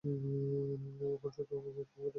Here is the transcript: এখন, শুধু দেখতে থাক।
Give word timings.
এখন, 0.03 1.29
শুধু 1.31 1.55
দেখতে 1.69 1.97
থাক। 1.97 2.09